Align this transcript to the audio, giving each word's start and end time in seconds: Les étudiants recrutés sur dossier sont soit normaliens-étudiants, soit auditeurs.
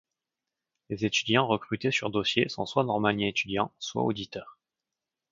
Les 0.89 1.05
étudiants 1.05 1.45
recrutés 1.45 1.91
sur 1.91 2.09
dossier 2.09 2.49
sont 2.49 2.65
soit 2.65 2.83
normaliens-étudiants, 2.83 3.71
soit 3.77 4.01
auditeurs. 4.01 4.57